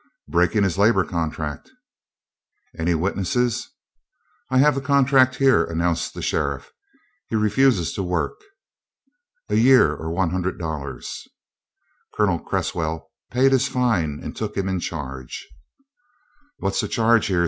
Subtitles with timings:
[0.27, 1.69] "Breaking his labor contract."
[2.75, 3.69] "Any witnesses?"
[4.49, 6.71] "I have the contract here," announced the sheriff.
[7.27, 8.43] "He refuses to work."
[9.49, 11.27] "A year, or one hundred dollars."
[12.15, 15.47] Colonel Cresswell paid his fine, and took him in charge.
[16.57, 17.39] "What's the charge here?"